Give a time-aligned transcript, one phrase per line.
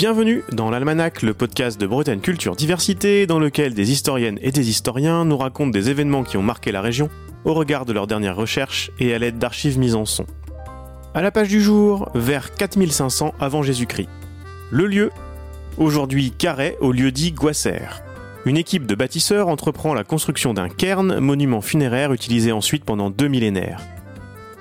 [0.00, 4.70] Bienvenue dans l'Almanach, le podcast de Bretagne Culture Diversité, dans lequel des historiennes et des
[4.70, 7.10] historiens nous racontent des événements qui ont marqué la région
[7.44, 10.24] au regard de leurs dernières recherches et à l'aide d'archives mises en son.
[11.12, 14.08] À la page du jour, vers 4500 avant Jésus-Christ.
[14.70, 15.10] Le lieu,
[15.76, 17.82] aujourd'hui Carré au lieu dit Guasser.
[18.46, 23.28] Une équipe de bâtisseurs entreprend la construction d'un cairn, monument funéraire utilisé ensuite pendant deux
[23.28, 23.82] millénaires.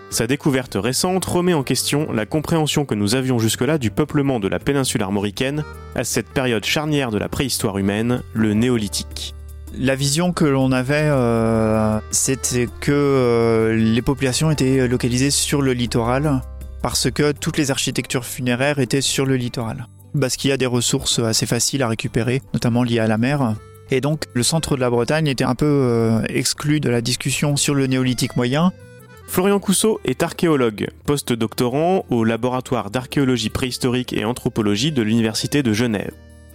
[0.10, 4.48] Sa découverte récente remet en question la compréhension que nous avions jusque-là du peuplement de
[4.48, 5.63] la péninsule armoricaine
[5.95, 9.35] à cette période charnière de la préhistoire humaine, le néolithique.
[9.77, 15.73] La vision que l'on avait, euh, c'était que euh, les populations étaient localisées sur le
[15.73, 16.41] littoral
[16.82, 19.88] parce que toutes les architectures funéraires étaient sur le littoral.
[20.20, 23.55] Parce qu'il y a des ressources assez faciles à récupérer, notamment liées à la mer.
[23.91, 27.55] Et donc le centre de la Bretagne était un peu euh, exclu de la discussion
[27.55, 28.71] sur le néolithique moyen.
[29.30, 36.13] Florian Cousseau est archéologue, post-doctorant au laboratoire d'archéologie préhistorique et anthropologie de l'Université de Genève.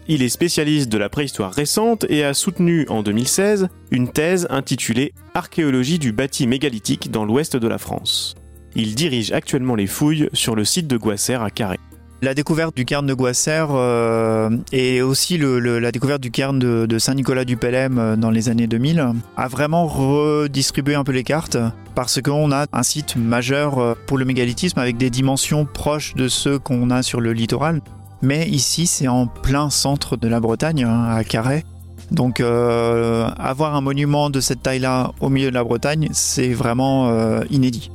[0.09, 5.15] Il est spécialiste de la préhistoire récente et a soutenu en 2016 une thèse intitulée
[5.35, 8.35] Archéologie du bâti mégalithique dans l'ouest de la France.
[8.75, 11.79] Il dirige actuellement les fouilles sur le site de Guasser à Carré.
[12.25, 17.45] La découverte du cairn de Guasser euh, et aussi la découverte du cairn de, Saint-Nicolas
[17.45, 21.59] du Pelem euh, dans les années 2000 a vraiment redistribué un peu les cartes
[21.95, 26.29] parce qu'on a un site majeur euh, pour le mégalithisme avec des dimensions proches de
[26.29, 27.83] ceux qu'on a sur le littoral.
[28.23, 31.63] Mais ici, c'est en plein centre de la Bretagne, hein, à Carré.
[32.11, 37.91] Donc avoir un monument de cette taille-là au milieu de la Bretagne, c'est vraiment inédit.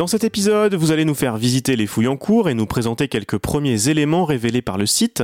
[0.00, 3.06] Dans cet épisode, vous allez nous faire visiter les fouilles en cours et nous présenter
[3.06, 5.22] quelques premiers éléments révélés par le site.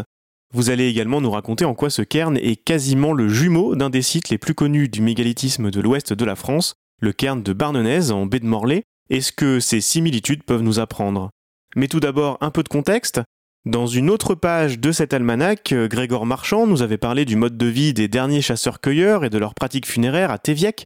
[0.53, 4.03] Vous allez également nous raconter en quoi ce cairn est quasiment le jumeau d'un des
[4.03, 8.11] sites les plus connus du mégalithisme de l'ouest de la France, le cairn de Barnenez
[8.11, 11.31] en baie de Morlaix, et ce que ces similitudes peuvent nous apprendre?
[11.75, 13.23] Mais tout d'abord, un peu de contexte.
[13.65, 17.67] Dans une autre page de cet almanach, Grégor Marchand nous avait parlé du mode de
[17.67, 20.85] vie des derniers chasseurs-cueilleurs et de leurs pratiques funéraires à Téviec,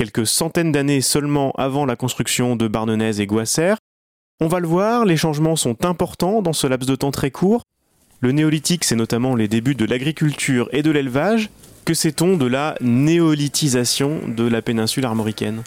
[0.00, 3.74] quelques centaines d'années seulement avant la construction de Barnenez et Guasser.
[4.40, 7.64] On va le voir, les changements sont importants dans ce laps de temps très court.
[8.20, 11.50] Le néolithique, c'est notamment les débuts de l'agriculture et de l'élevage.
[11.84, 15.64] Que sait-on de la néolithisation de la péninsule armoricaine?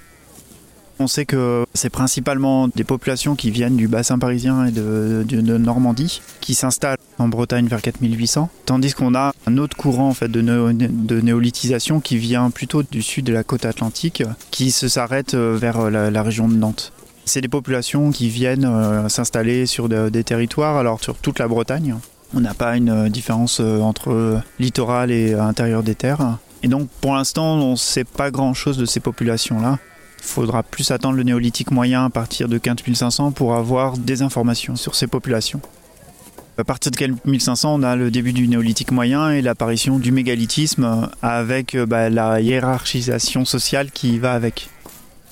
[1.00, 5.24] On sait que c'est principalement des populations qui viennent du bassin parisien et de,
[5.58, 10.30] Normandie qui s'installent en Bretagne vers 4800, tandis qu'on a un autre courant en fait
[10.30, 10.42] de,
[11.22, 15.90] néolithisation qui vient plutôt du sud de la côte atlantique, qui se s'arrête euh, vers
[15.90, 16.92] la, région de Nantes.
[17.26, 21.96] C'est des populations qui viennent euh, s'installer sur des territoires, alors sur toute la Bretagne.
[22.34, 26.38] On n'a pas une euh, différence entre littoral et intérieur des terres.
[26.64, 29.80] Et donc pour l'instant, on ne sait pas grand-chose de ces populations-là.
[30.23, 34.75] Il faudra plus attendre le néolithique moyen à partir de 15500 pour avoir des informations
[34.75, 35.61] sur ces populations.
[36.57, 41.09] À partir de 1500, on a le début du néolithique moyen et l'apparition du mégalithisme
[41.22, 44.69] avec euh, bah, la hiérarchisation sociale qui va avec.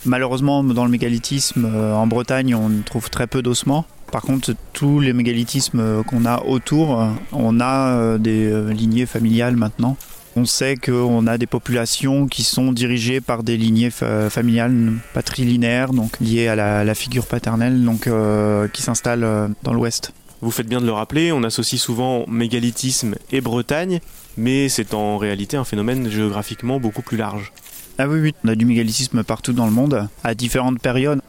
[0.05, 3.85] Malheureusement, dans le mégalithisme, euh, en Bretagne, on trouve très peu d'ossements.
[4.11, 9.97] Par contre, tous les mégalithismes euh, qu'on a autour, on a des lignées familiales maintenant.
[10.37, 16.17] On sait qu'on a des populations qui sont dirigées par des lignées familiales patrilinéaires, donc
[16.21, 20.13] liées à la, figure paternelle, donc euh, qui s'installent euh, dans l'Ouest.
[20.41, 23.99] Vous faites bien de le rappeler, on associe souvent mégalithisme et Bretagne,
[24.37, 27.51] mais c'est en réalité un phénomène géographiquement beaucoup plus large.
[27.97, 31.21] Ah oui, oui, on a du mégalithisme partout dans le monde, à différentes périodes.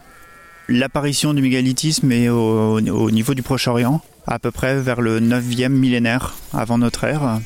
[0.69, 5.69] L'apparition du mégalithisme est au, au niveau du Proche-Orient, à peu près vers le 9e
[5.71, 7.41] millénaire avant notre ère.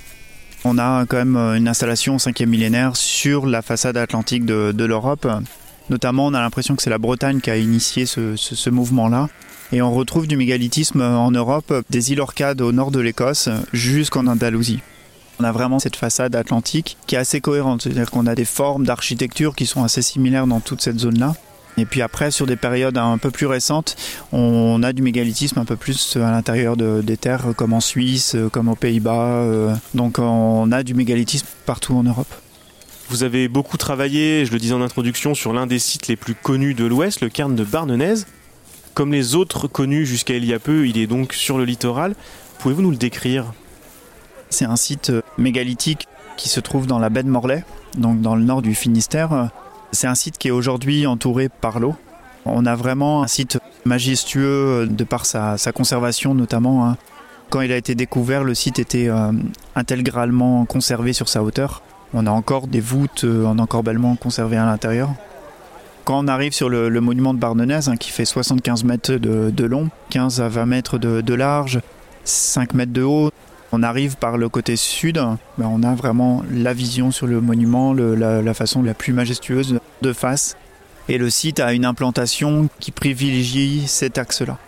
[0.64, 4.84] On a quand même euh, une installation au 5e millénaire sur la façade atlantique de,
[4.84, 5.28] l'Europe.
[5.90, 9.28] Notamment, on a l'impression que c'est la Bretagne qui a initié ce, mouvement-là.
[9.72, 14.26] Et on retrouve du mégalithisme en Europe, des îles Orcades au nord de l'Écosse jusqu'en
[14.26, 14.80] Andalousie.
[15.38, 18.86] On a vraiment cette façade atlantique qui est assez cohérente, c'est-à-dire qu'on a des formes
[18.86, 21.34] d'architecture qui sont assez similaires dans toute cette zone-là.
[21.78, 23.96] Et puis après, sur des périodes un peu plus récentes,
[24.32, 28.68] on a du mégalithisme un peu plus à l'intérieur des terres, comme en Suisse, comme
[28.68, 29.42] aux Pays-Bas.
[29.42, 29.74] Euh.
[29.94, 32.32] Donc on a du mégalithisme partout en Europe.
[33.08, 36.34] Vous avez beaucoup travaillé, je le disais en introduction, sur l'un des sites les plus
[36.34, 38.14] connus de l'Ouest, le cairn de Barnenez.
[38.94, 42.14] Comme les autres connus jusqu'à il y a peu, il est donc sur le littoral.
[42.58, 43.52] Pouvez-vous nous le décrire?
[44.48, 47.64] C'est un site mégalithique qui se trouve dans la baie de Morlaix,
[47.96, 49.50] donc dans le nord du Finistère.
[49.96, 51.96] C'est un site qui est aujourd'hui entouré par l'eau.
[52.44, 56.86] On a vraiment un site majestueux de par sa, conservation notamment.
[56.86, 56.98] Hein.
[57.48, 59.32] Quand il a été découvert, le site était euh,
[59.74, 61.80] intégralement conservé sur sa hauteur.
[62.12, 65.14] On a encore des voûtes en encorbellement conservées à l'intérieur.
[66.04, 69.88] Quand on arrive sur le, monument de Barnenez, hein, qui fait 75 mètres de, long,
[70.10, 71.80] 15 à 20 mètres de, large,
[72.24, 73.30] 5 mètres de haut,
[73.72, 75.16] on arrive par le côté sud,
[75.58, 80.12] ben on a vraiment la vision sur le monument, la, façon la plus majestueuse de
[80.12, 80.56] face.
[81.08, 84.58] Et le site a une implantation qui privilégie cet axe-là.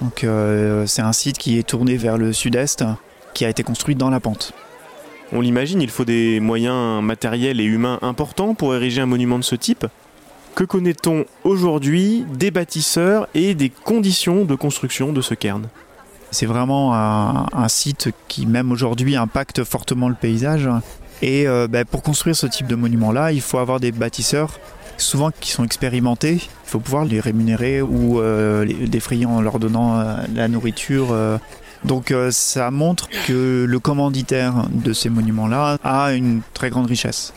[0.00, 2.84] Donc euh, c'est un site qui est tourné vers le sud-est,
[3.34, 4.52] qui a été construit dans la pente.
[5.32, 9.44] On l'imagine, il faut des moyens matériels et humains importants pour ériger un monument de
[9.44, 9.86] ce type.
[10.54, 15.68] Que connaît-on aujourd'hui des bâtisseurs et des conditions de construction de ce cairn?
[16.30, 20.68] C'est vraiment un, site qui, même aujourd'hui, impacte fortement le paysage.
[21.22, 24.58] Et euh, ben, pour construire ce type de monument-là, il faut avoir des bâtisseurs
[24.98, 26.34] souvent qui sont expérimentés.
[26.34, 31.16] Il faut pouvoir les rémunérer ou euh, les défrayer en leur donnant euh, la nourriture.
[31.84, 37.32] Donc ça montre que le commanditaire de ces monuments-là a une très grande richesse.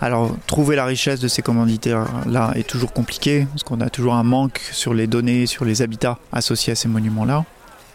[0.00, 4.22] Alors, trouver la richesse de ces commanditaires-là est toujours compliqué, parce qu'on a toujours un
[4.22, 7.44] manque sur les données, sur les habitats associés à ces monuments-là.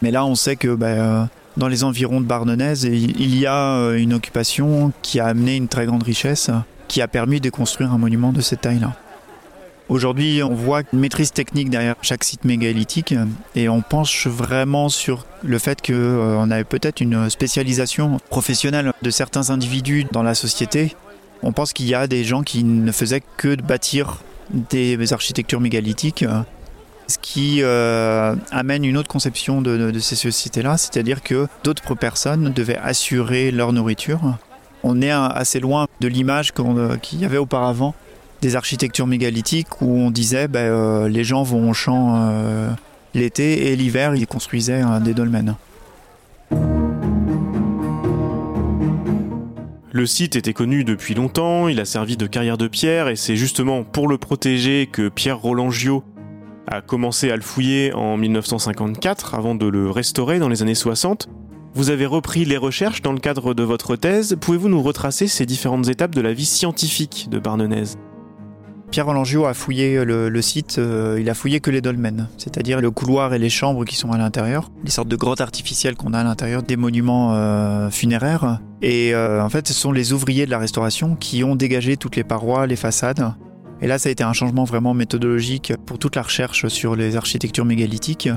[0.02, 1.24] Mais là, on sait que ben, euh,
[1.58, 5.68] dans les environs de Barnenez, il y a euh, une occupation qui a amené une
[5.68, 6.50] très grande richesse,
[6.88, 8.94] qui a permis de construire un monument de cette taille-là.
[9.90, 13.16] Aujourd'hui, on voit une maîtrise technique derrière chaque site mégalithique
[13.56, 19.10] et on penche vraiment sur le fait qu'on euh, avait peut-être une spécialisation professionnelle de
[19.10, 20.96] certains individus dans la société
[21.42, 26.26] on pense qu'il y a des gens qui ne faisaient que bâtir des architectures mégalithiques,
[27.10, 32.78] ce qui euh, amène une autre conception de, ces sociétés-là, c'est-à-dire que d'autres personnes devaient
[32.78, 34.22] assurer leur nourriture.
[34.84, 37.96] On est assez loin de l'image euh, qu'il y avait auparavant
[38.42, 42.32] des architectures mégalithiques où on disait euh, les gens vont au champ
[43.14, 45.58] l'été et l'hiver ils construisaient des dolmens.
[49.92, 53.36] Le site était connu depuis longtemps, il a servi de carrière de pierre et c'est
[53.36, 56.04] justement pour le protéger que Pierre Roland Gio
[56.70, 61.28] a commencé à le fouiller en 1954 avant de le restaurer dans les années 60.
[61.74, 64.38] Vous avez repris les recherches dans le cadre de votre thèse.
[64.40, 67.96] Pouvez-vous nous retracer ces différentes étapes de la vie scientifique de Barnenez?
[68.92, 72.90] Pierre Rolangio a fouillé le, site, euh, il a fouillé que les dolmens, c'est-à-dire le
[72.90, 76.20] couloir et les chambres qui sont à l'intérieur, les sortes de grottes artificielles qu'on a
[76.20, 78.62] à l'intérieur des monuments euh, funéraires.
[78.82, 82.16] Et euh, en fait, ce sont les ouvriers de la restauration qui ont dégagé toutes
[82.16, 83.32] les parois, les façades.
[83.82, 87.16] Et là, ça a été un changement vraiment méthodologique pour toute la recherche sur les
[87.16, 88.30] architectures mégalithiques.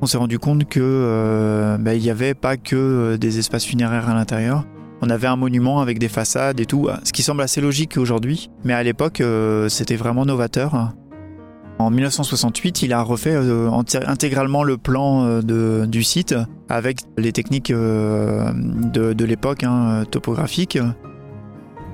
[0.00, 4.14] On s'est rendu compte que bah, il n'y avait pas que des espaces funéraires à
[4.14, 4.64] l'intérieur,
[5.00, 8.50] on avait un monument avec des façades et tout, ce qui semble assez logique aujourd'hui,
[8.64, 10.92] mais à l'époque euh, c'était vraiment novateur.
[11.78, 13.70] En 1968, il a refait euh,
[14.06, 16.34] intégralement le plan euh, du site
[16.68, 20.78] avec les techniques de, l'époque hein, topographiques.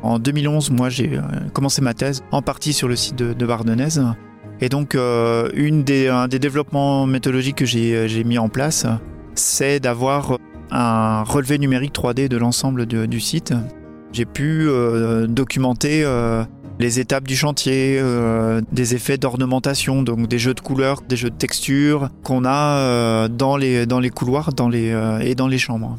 [0.05, 1.19] En 2011, moi j'ai
[1.53, 3.49] commencé ma thèse en partie sur le site de, de
[4.61, 8.87] Et donc, une des, un des développements méthodologiques que j'ai mis en place,
[9.35, 10.39] c'est d'avoir
[10.71, 13.55] un relevé numérique 3D de l'ensemble du site.
[14.13, 16.45] J'ai pu euh, documenter euh,
[16.79, 21.31] les étapes du chantier, euh, des effets d'ornementation, donc des jeux de couleurs, des jeux
[21.31, 24.51] de textures qu'on a dans, les, couloirs
[25.21, 25.99] et dans les chambres.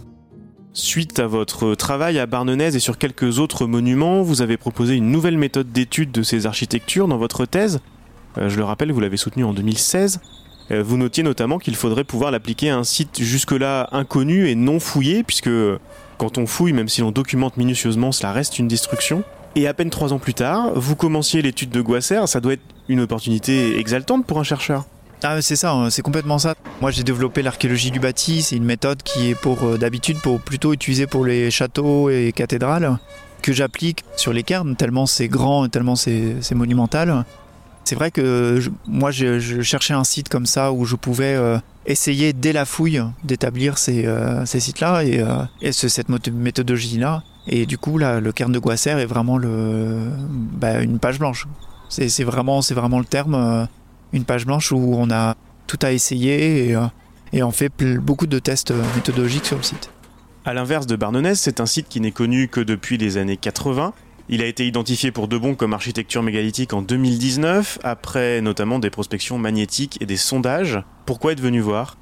[0.78, 5.10] Suite à votre travail à Barnenez et sur quelques autres monuments, vous avez proposé une
[5.10, 7.80] nouvelle méthode d'étude de ces architectures dans votre thèse.
[8.36, 10.20] je le rappelle, vous l'avez soutenue en 2016.
[10.72, 14.82] Euh, vous notiez notamment qu'il faudrait pouvoir l'appliquer à un site jusque-là inconnu et non
[14.82, 15.50] fouillé, puisque
[16.18, 19.24] quand on fouille, même si l'on documente minutieusement, cela reste une destruction.
[19.56, 22.64] Et à peine trois ans plus tard, vous commenciez l'étude de Guasser, ça doit être
[22.90, 24.84] une opportunité exaltante pour un chercheur.
[25.24, 26.56] Ah c'est ça, hein, c'est complètement ça.
[26.82, 30.40] Moi j'ai développé l'archéologie du bâti, c'est une méthode qui est pour euh, d'habitude pour
[30.40, 32.98] plutôt utilisée pour les châteaux et cathédrales
[33.42, 37.26] que j'applique sur les cairns tellement c'est grand et tellement c'est monumental.
[37.86, 42.34] C'est vrai que moi, je, cherchais un site comme ça où je pouvais euh, essayer
[42.34, 47.22] dès la fouille d'établir ces, euh, sites-là et, euh, cette méthodologie-là.
[47.48, 50.00] Et du coup, là, le cairn de Guasser est vraiment le,
[50.32, 51.48] bah, une page blanche.
[51.90, 53.68] C'est vraiment, vraiment le terme,
[54.16, 55.36] une page blanche où on a
[55.68, 56.78] tout à essayer et,
[57.34, 59.92] et on fait beaucoup de tests méthodologiques sur le site.
[60.46, 63.94] À l'inverse de Barnenez, c'est un site qui n'est connu que depuis les années 80
[64.28, 68.90] il a été identifié pour de bon comme architecture mégalithique en 2019, après notamment des
[68.90, 70.82] prospections magnétiques et des sondages.
[71.06, 71.98] Pourquoi êtes venu voir?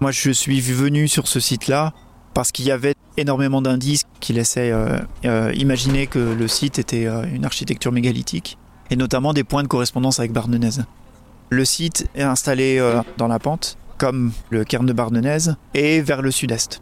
[0.00, 1.92] Moi, je suis venu sur ce site-là
[2.32, 7.04] parce qu'il y avait énormément d'indices qui laissaient euh, euh, imaginer que le site était
[7.04, 8.56] euh, une architecture mégalithique,
[8.90, 10.80] et notamment des points de correspondance avec Barnenez.
[11.52, 12.80] Le site est installé
[13.18, 16.80] dans la pente, comme le cairn de Barnenez, et vers le sud-est.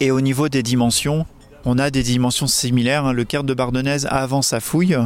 [0.00, 1.26] Et au niveau des dimensions,
[1.66, 3.04] On a des dimensions similaires.
[3.06, 3.12] hein.
[3.12, 4.96] Le cairn de Bardonnaise avant sa fouille,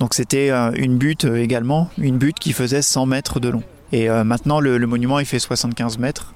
[0.00, 3.62] donc c'était euh, une butte euh, également, une butte qui faisait 100 mètres de long.
[3.92, 6.34] Et euh, maintenant le, monument il fait 75 mètres.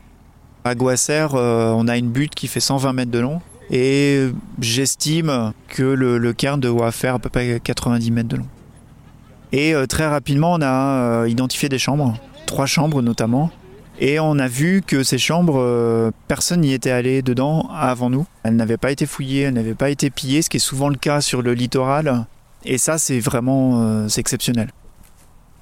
[0.65, 3.41] À Goisser, euh, on a une butte qui fait 120 mètres de long.
[3.71, 4.29] Et
[4.61, 8.47] j'estime que le, le cairn doit faire à peu près 90 mètres de long.
[9.57, 13.53] Et euh, très rapidement, on a euh, identifié des chambres, trois chambres notamment.
[14.01, 18.27] Et on a vu que ces chambres, euh, personne n'y était allé dedans avant nous.
[18.43, 20.97] Elles n'avaient pas été fouillées, elles n'avaient pas été pillées, ce qui est souvent le
[20.97, 22.27] cas sur le littoral.
[22.65, 24.71] Et ça, c'est vraiment exceptionnel.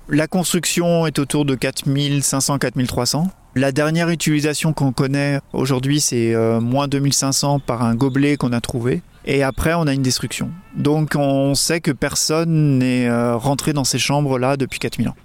[0.08, 3.26] La construction est autour de 4500-4300.
[3.56, 9.02] La dernière utilisation qu'on connaît aujourd'hui, c'est moins 2500 par un gobelet qu'on a trouvé.
[9.24, 10.50] Et après, on a une destruction.
[10.74, 15.16] Donc on sait que personne n'est euh, rentré dans ces chambres-là depuis 4000 ans.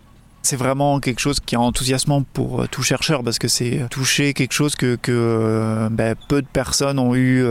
[0.43, 4.33] C'est vraiment quelque chose qui est enthousiasmant pour euh, tout chercheur parce que c'est toucher
[4.33, 7.43] quelque chose que, euh, ben, peu de personnes ont eu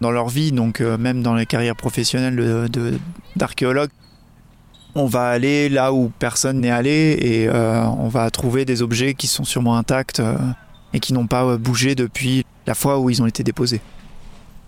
[0.00, 2.68] dans leur vie, donc même dans les carrières professionnelles
[3.36, 3.90] d'archéologues.
[4.96, 9.26] On va aller là où personne n'est allé et on va trouver des objets qui
[9.26, 10.22] sont sûrement intacts
[10.92, 13.80] et qui n'ont pas bougé depuis la fois où ils ont été déposés.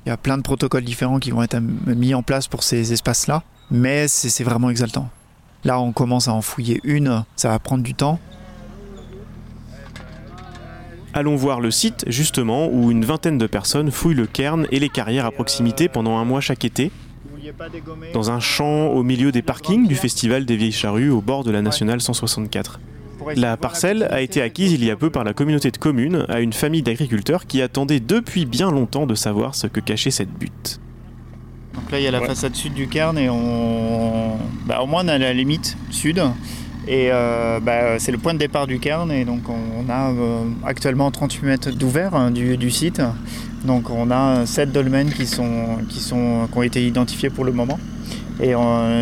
[0.07, 2.93] Il y a plein de protocoles différents qui vont être mis en place pour ces
[2.93, 5.11] espaces-là, mais c'est vraiment exaltant.
[5.65, 8.21] Là, on commence à en fouiller une, ça va prendre du temps.
[11.13, 14.91] Allons voir le site, justement, où une vingtaine de personnes fouillent le cairn et les
[14.91, 16.93] carrières à proximité pendant un mois chaque été,
[18.15, 21.51] dans un champ au milieu des parkings du Festival des Vieilles Charrues au bord de
[21.51, 22.79] la Nationale 164.
[23.35, 26.40] La parcelle a été acquise il y a peu par la communauté de communes à
[26.40, 30.80] une famille d'agriculteurs qui attendait depuis bien longtemps de savoir ce que cachait cette butte.
[31.75, 34.37] Donc là, il y a la façade sud du cairn et on...
[34.66, 36.23] bah, au moins on a la limite sud.
[36.88, 40.45] Et euh, bah, c'est le point de départ du cairn et donc on a euh,
[40.64, 43.02] actuellement 38 mètres d'ouvert hein, du, du site.
[43.64, 47.52] Donc on a 7 dolmens qui, sont, qui, sont, qui ont été identifiés pour le
[47.52, 47.78] moment.
[48.40, 48.52] Et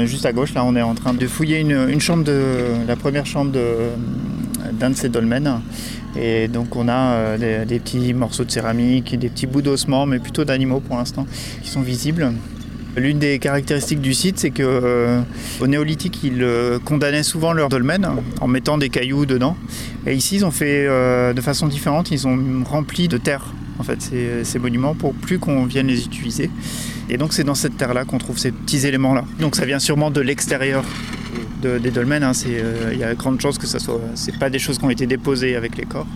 [0.07, 3.27] juste à gauche, là, on est en train de fouiller une, chambre de la première
[3.27, 3.53] chambre
[4.73, 5.61] d'un de, ces dolmens.
[6.17, 10.19] Et donc on a euh, des, petits morceaux de céramique, des petits bouts d'ossements, mais
[10.19, 11.27] plutôt d'animaux pour l'instant,
[11.63, 12.33] qui sont visibles.
[12.97, 15.21] L'une des caractéristiques du site, c'est que euh,
[15.61, 19.57] au néolithique, ils euh, condamnaient souvent leurs dolmens en mettant des cailloux dedans.
[20.07, 22.13] Et ici, ils ont fait de façon différente.
[22.13, 23.99] Ils ont rempli de terre en fait
[24.45, 26.51] ces monuments pour plus qu'on vienne les utiliser.
[27.11, 29.25] Et donc c'est dans cette terre-là qu'on trouve ces petits éléments-là.
[29.41, 30.83] Donc ça vient sûrement de l'extérieur
[31.63, 32.23] de- des dolmens.
[32.23, 32.33] hein.
[32.47, 34.01] Euh, Il y a grande chance que ça soit.
[34.41, 36.07] Pas des choses qui ont été déposées avec les corps,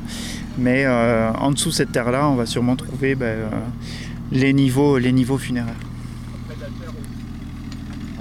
[0.59, 3.49] mais euh, en dessous de cette terre-là, on va sûrement trouver ben, euh,
[4.33, 4.99] les niveaux,
[5.39, 5.75] funéraires.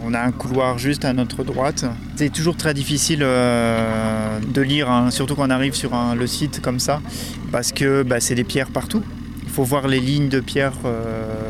[0.05, 1.85] On a un couloir juste à notre droite.
[2.15, 6.79] C'est toujours très difficile de lire, hein, surtout quand on arrive sur le site comme
[6.79, 7.01] ça,
[7.51, 9.03] parce que bah, c'est des pierres partout.
[9.43, 11.46] Il faut voir les lignes de pierre euh,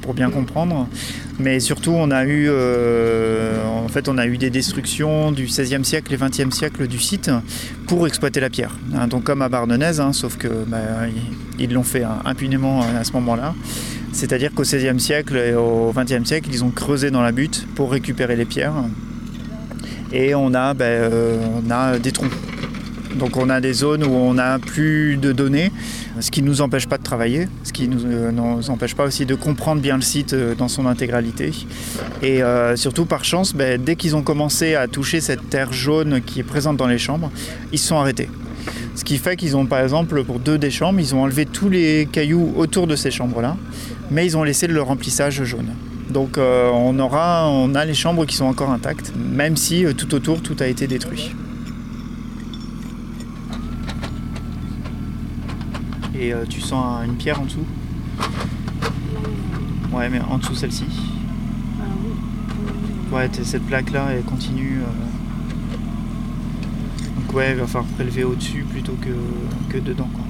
[0.00, 0.88] pour, bien comprendre.
[1.38, 5.84] Mais surtout, on a eu, euh, en fait, on a eu des destructions du XVIe
[5.84, 7.30] siècle et XXe siècle du site
[7.86, 8.76] pour exploiter la pierre.
[8.94, 10.78] Hein, donc comme à Bardonnaise, hein, sauf que bah,
[11.58, 13.54] ils- l'ont fait hein, impunément à ce moment-là.
[14.12, 17.90] C'est-à-dire qu'au XVIe siècle et au XXe siècle, ils ont creusé dans la butte pour
[17.92, 18.72] récupérer les pierres.
[20.12, 22.30] Et on a, ben, euh, on a des troncs.
[23.18, 25.72] Donc on a des zones où on n'a plus de données,
[26.20, 28.94] ce qui ne nous empêche pas de travailler, ce qui ne nous, euh, nous empêche
[28.94, 31.52] pas aussi de comprendre bien le site euh, dans son intégralité.
[32.22, 36.20] Et euh, surtout par chance, ben, dès qu'ils ont commencé à toucher cette terre jaune
[36.20, 37.30] qui est présente dans les chambres,
[37.72, 38.28] ils se sont arrêtés.
[38.94, 41.70] Ce qui fait qu'ils ont par exemple pour deux des chambres, ils ont enlevé tous
[41.70, 43.56] les cailloux autour de ces chambres-là,
[44.10, 45.68] mais ils ont laissé le remplissage jaune.
[46.10, 50.40] Donc on, aura, on a les chambres qui sont encore intactes, même si tout autour
[50.40, 51.34] tout a été détruit.
[56.18, 57.66] Et euh, tu sens un- une pierre en dessous?
[59.92, 60.84] Ouais, mais en dessous celle-ci.
[63.12, 64.80] Ouais, cette plaque-là, elle continue.
[64.82, 65.76] euh.
[67.20, 69.14] Donc ouais, il va falloir prélever au-dessus plutôt que,
[69.72, 70.08] que dedans.
[70.12, 70.24] Quoi.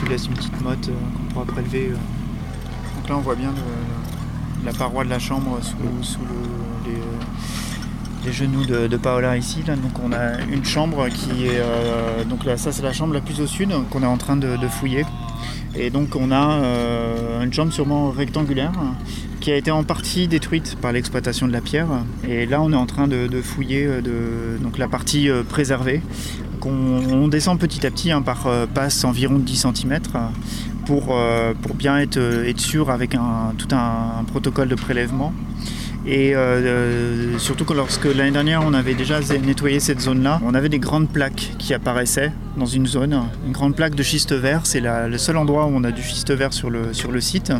[0.00, 1.90] Tu laisses une petite motte euh, qu'on pourra prélever.
[1.90, 3.52] Donc là, on voit bien
[4.64, 6.98] la paroi de la chambre sous, sous le- les,
[8.24, 9.60] les genoux de, Paola ici.
[9.66, 11.60] Donc on a une chambre qui est...
[11.60, 14.36] euh, donc là, ça, c'est la chambre la plus au sud qu'on est en train
[14.36, 15.04] de, fouiller.
[15.76, 18.72] Et donc on a euh, une chambre sûrement rectangulaire
[19.40, 21.88] qui a été en partie détruite par l'exploitation de la pierre.
[22.28, 26.00] Et là on est en train de, fouiller euh, donc la partie préservée.
[26.52, 29.98] Donc, on, on descend petit à petit hein, par passe environ de 10 cm
[30.86, 31.16] pour,
[31.74, 32.20] bien être,
[32.58, 33.16] sûr avec
[33.58, 35.32] tout un protocole de prélèvement.
[36.06, 36.34] Et
[37.38, 41.08] surtout que lorsque l'année dernière on avait déjà nettoyé cette zone-là, on avait des grandes
[41.08, 43.18] plaques qui apparaissaient dans une zone.
[43.46, 46.30] Une grande plaque de schiste vert, c'est le seul endroit où on a du schiste
[46.32, 47.52] vert sur le, site.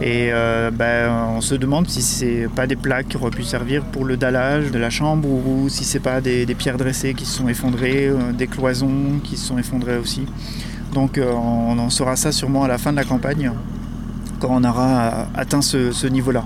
[0.00, 3.84] Et euh, ben, on se demande si c'est pas des plaques qui auraient pu servir
[3.84, 7.38] pour le dallage de la chambre ou, si c'est pas des, pierres dressées qui se
[7.38, 10.26] sont effondrées, euh, des cloisons qui se sont effondrées aussi.
[10.92, 13.52] Donc euh, on en saura ça sûrement à la fin de la campagne,
[14.40, 16.44] quand on aura atteint ce, niveau-là.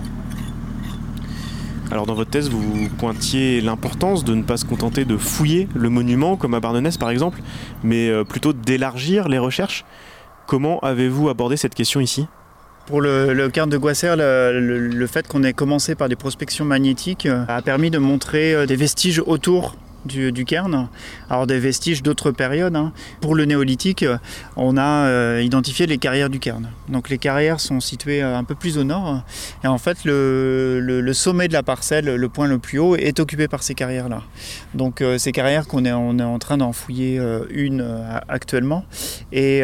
[1.90, 5.88] Alors dans votre thèse, vous pointiez l'importance de ne pas se contenter de fouiller le
[5.88, 7.40] monument, comme à Barnenès par exemple,
[7.82, 9.84] mais plutôt d'élargir les recherches.
[10.46, 12.26] Comment avez-vous abordé cette question ici?
[12.88, 17.44] Pour le, le de Guasser, le, fait qu'on ait commencé par des prospections magnétiques euh,
[17.46, 20.88] a permis de montrer euh, des vestiges autour du, cairn,
[21.28, 22.76] alors des vestiges d'autres périodes.
[22.76, 22.92] Hein.
[23.20, 24.04] Pour le néolithique,
[24.56, 26.70] on a euh, identifié les carrières du cairn.
[26.88, 29.22] Donc les carrières sont situées euh, un peu plus au nord,
[29.64, 33.48] et en fait le, sommet de la parcelle, le point le plus haut, est occupé
[33.48, 34.22] par ces carrières-là.
[34.74, 37.84] Donc euh, ces carrières qu'on est, on est en train d'en fouiller une
[38.28, 38.84] actuellement,
[39.32, 39.62] et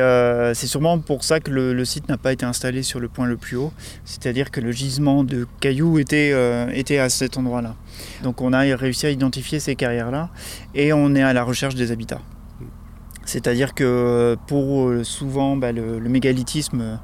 [0.54, 3.36] c'est sûrement pour ça que le, site n'a pas été installé sur le point le
[3.36, 3.72] plus haut,
[4.04, 6.32] c'est-à-dire que le gisement de cailloux était,
[6.74, 7.74] était à cet endroit-là.
[8.22, 10.30] Donc on a réussi à identifier ces carrières-là
[10.74, 12.20] et on est à la recherche des habitats.
[13.24, 16.98] C'est-à-dire que pour euh, souvent bah, le, mégalithisme,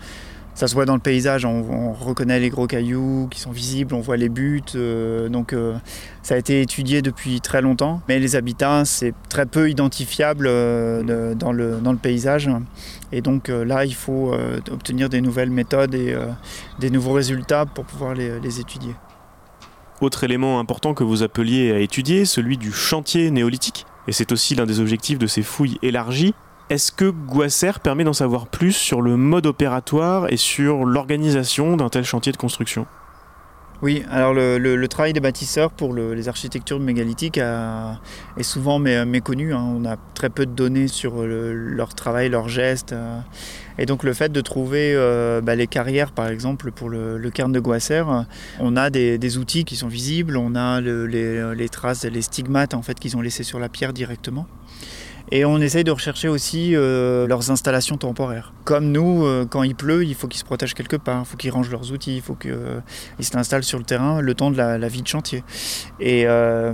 [0.54, 4.00] ça se voit dans le paysage, on, reconnaît les gros cailloux qui sont visibles, on
[4.00, 5.74] voit les buts, euh, donc euh,
[6.22, 11.52] ça a été étudié depuis très longtemps, mais les habitats c'est très peu identifiable dans,
[11.52, 12.50] le, paysage,
[13.12, 14.34] et donc là il faut
[14.70, 16.14] obtenir des nouvelles méthodes et
[16.78, 18.94] des nouveaux résultats pour pouvoir les étudier.
[20.00, 24.54] Autre élément important que vous appeliez à étudier, celui du chantier néolithique, et c'est aussi
[24.54, 26.32] l'un des objectifs de ces fouilles élargies.
[26.70, 31.90] Est-ce que Guasser permet d'en savoir plus sur le mode opératoire et sur l'organisation d'un
[31.90, 32.86] tel chantier de construction?
[33.82, 39.54] Oui, alors le, travail des bâtisseurs pour les architectures mégalithiques est souvent méconnu.
[39.54, 39.64] Hein.
[39.74, 42.92] On a très peu de données sur leur travail, leurs gestes.
[42.92, 43.20] Euh.
[43.78, 47.52] et donc le fait de trouver euh, bah, les carrières, par exemple, pour le, cairn
[47.52, 48.04] de Guasser,
[48.58, 52.82] on a des, outils qui sont visibles, on a les, les, traces, les stigmates en
[52.82, 54.46] fait qu'ils ont laissés sur la pierre directement.
[55.32, 58.52] Et on essaye de rechercher aussi euh, leurs installations temporaires.
[58.64, 61.36] Comme nous, euh, quand il pleut, il faut qu'ils se protègent quelque part, il faut
[61.36, 62.80] qu'ils rangent leurs outils, il faut qu'ils euh,
[63.20, 65.44] s'installent sur le terrain le temps de la, vie de chantier.
[66.00, 66.24] Et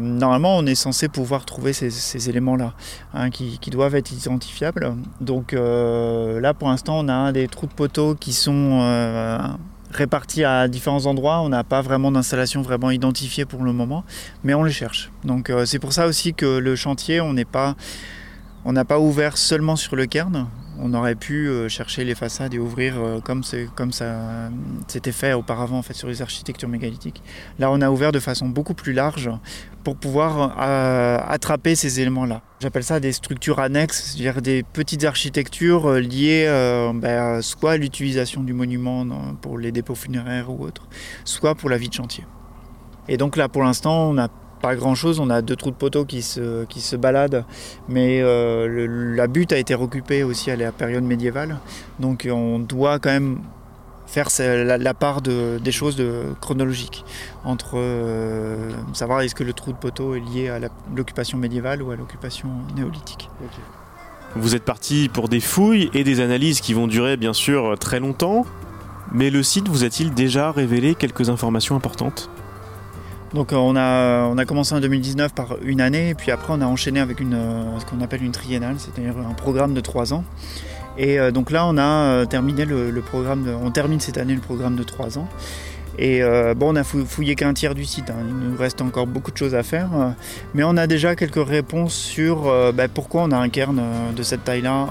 [0.00, 2.72] normalement, on est censé pouvoir trouver ces, éléments-là,
[3.12, 4.94] hein, qui, doivent être identifiables.
[5.20, 8.80] Donc là, pour l'instant, on a des trous de poteaux qui sont
[9.90, 11.40] répartis à différents endroits.
[11.40, 14.04] On n'a pas vraiment d'installation vraiment identifiée pour le moment,
[14.44, 15.10] mais on les cherche.
[15.24, 17.76] Donc c'est pour ça aussi que le chantier, on n'est pas
[18.66, 20.48] on n'a pas ouvert seulement sur le cairn.
[20.78, 24.50] On aurait pu euh, chercher les façades et ouvrir euh, comme, ça
[24.88, 27.22] c'était fait auparavant en fait, sur les architectures mégalithiques.
[27.60, 29.30] Là, on a ouvert de façon beaucoup plus large
[29.84, 32.42] pour pouvoir euh, attraper ces éléments-là.
[32.60, 36.46] J'appelle ça des structures annexes, c'est-à-dire des petites architectures liées
[36.94, 39.06] ben, soit à l'utilisation du monument
[39.40, 40.88] pour les dépôts funéraires ou autres,
[41.24, 42.24] soit pour la vie de chantier.
[43.08, 44.28] Et donc là, pour l'instant, on a
[44.60, 47.44] pas grand chose, on a deux trous de poteaux qui se, qui se baladent,
[47.88, 51.58] mais euh, la butte a été recoupée aussi à la période médiévale,
[52.00, 53.38] donc on doit quand même
[54.06, 56.02] faire la, part de, des choses
[56.40, 57.04] chronologiques
[57.44, 60.60] entre euh, savoir est-ce que le trou de poteau est lié à
[60.94, 63.28] l'occupation médiévale ou à l'occupation néolithique.
[64.36, 68.00] Vous êtes parti pour des fouilles et des analyses qui vont durer bien sûr très
[68.00, 68.46] longtemps,
[69.12, 72.30] mais le site vous a-t-il déjà révélé quelques informations importantes?
[73.34, 76.66] Donc euh, on a, commencé en 2019 par une année, et puis après on a
[76.66, 80.24] enchaîné avec euh, ce qu'on appelle une triennale, c'est-à-dire un programme de trois ans.
[80.98, 84.76] Et euh, donc là on a terminé le, programme, on termine cette année le programme
[84.76, 85.28] de trois ans.
[85.98, 86.20] Et
[86.56, 88.16] bon, on a fouillé qu'un tiers du site, hein.
[88.28, 89.88] il nous reste encore beaucoup de choses à faire,
[90.52, 93.80] mais on a déjà quelques réponses sur bah, pourquoi on a un cairn
[94.14, 94.88] de cette taille-là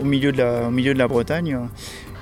[0.00, 1.58] au milieu de la Bretagne.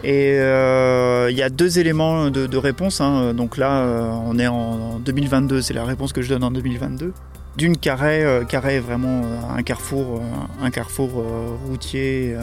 [0.04, 3.00] Et euh, il y a deux éléments de, réponse.
[3.00, 3.32] Hein.
[3.32, 7.14] Donc là, euh, on est en, 2022, c'est la réponse que je donne en 2022.
[7.56, 9.22] D'une carré, euh, est vraiment
[9.56, 10.20] un carrefour,
[10.60, 11.24] un carrefour
[11.66, 12.36] routier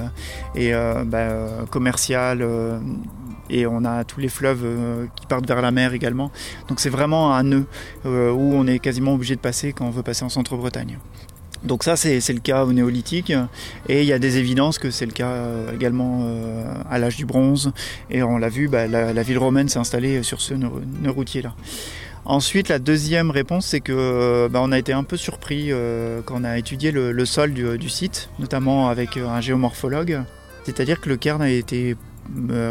[0.55, 0.71] et
[1.05, 2.43] bah, commercial.
[3.49, 4.65] et on a tous les fleuves
[5.15, 6.31] qui partent vers la mer également.
[6.67, 7.65] Donc c'est vraiment un nœud
[8.05, 10.97] où on est quasiment obligé de passer quand on veut passer en centre-Bretagne.
[11.63, 13.33] Donc ça, c'est le cas au néolithique.
[13.87, 17.17] Et il y a des évidences que c'est le cas euh, également euh, à l'âge
[17.17, 17.71] du bronze.
[18.09, 20.69] Et on l'a vu, bah, la, ville romaine s'est installée sur ce nœud,
[21.05, 21.53] routier-là.
[22.25, 26.41] Ensuite, la deuxième réponse, c'est que bah, on a été un peu surpris euh, quand
[26.41, 30.21] on a étudié le, sol du, site, notamment avec un géomorphologue.
[30.63, 31.95] C'est-à-dire que le cairn a été euh,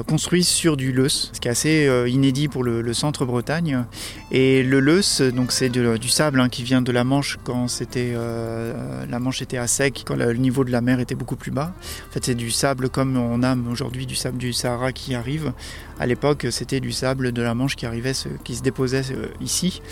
[0.06, 3.84] construit sur du leuce, ce qui est assez euh, inédit pour le, centre Bretagne.
[4.30, 8.12] Et le leuce, donc c'est du sable hein, qui vient de la Manche quand c'était
[8.14, 11.50] euh, la Manche était à sec, quand le niveau de la mer était beaucoup plus
[11.50, 11.72] bas.
[12.08, 15.52] En fait, c'est du sable comme on a aujourd'hui du sable du Sahara qui arrive.
[16.00, 19.02] À l'époque, c'était du sable de la Manche qui arrivait, qui se déposait
[19.40, 19.82] ici.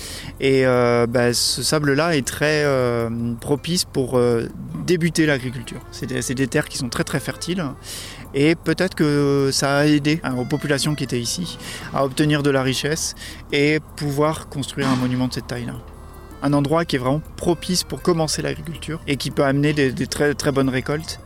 [0.40, 2.64] Et bah, ce sable-là est très
[3.40, 4.18] propice pour
[4.87, 5.81] débuter l'agriculture.
[5.92, 7.62] C'est des terres qui sont très très fertiles
[8.35, 11.59] et peut-être que ça a aidé hein, aux populations qui étaient ici
[11.94, 13.14] à obtenir de la richesse
[13.53, 15.75] et pouvoir construire un monument de cette taille-là.
[16.42, 20.35] Un endroit qui est vraiment propice pour commencer l'agriculture et qui peut amener des, très,
[20.35, 21.21] très bonnes récoltes.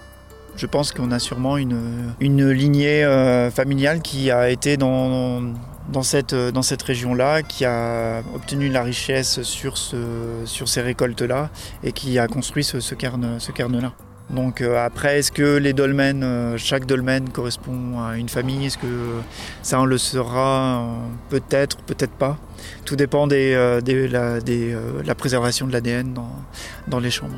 [0.56, 5.42] Je pense qu'on a sûrement une, une lignée euh, familiale qui a été dans,
[5.90, 9.96] dans cette, dans cette région-là, qui a obtenu la richesse sur, ce,
[10.44, 11.50] sur ces récoltes-là
[11.82, 13.92] et qui a construit ce, ce cairn-là.
[14.32, 18.66] Donc euh, après, est-ce que les dolmens, euh, chaque dolmen correspond à une famille?
[18.66, 19.20] Est-ce que
[19.62, 20.88] ça on le sera
[21.28, 22.38] Peut-être, peut-être pas.
[22.84, 26.14] Tout dépend de euh, la, préservation de l'ADN
[26.86, 27.36] dans, les chambres.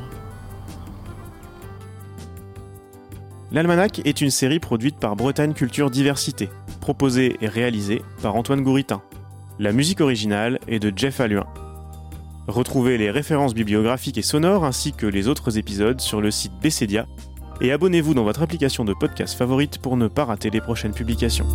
[3.55, 6.49] L'Almanach est une série produite par Bretagne Culture Diversité,
[6.81, 9.01] proposée et réalisée par Antoine Gouritin.
[9.59, 11.45] La musique originale est de Jeff Alluin.
[12.49, 17.05] Retrouvez les références bibliographiques et sonores ainsi que les autres épisodes sur le site BCDia
[17.61, 21.47] et abonnez-vous dans votre application de podcast favorite pour ne pas rater les prochaines publications.